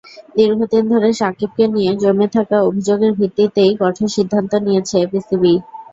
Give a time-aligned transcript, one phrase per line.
[0.37, 5.53] দীর্ঘদিন ধরে সাকিবকে নিয়ে জমে থাকা অভিযোগের ভিত্তিতেই কঠোর সিদ্ধান্ত নিয়েছে বিসিবি।